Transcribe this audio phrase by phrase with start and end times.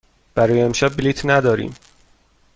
[0.35, 1.73] برای امشب بلیط نداریم.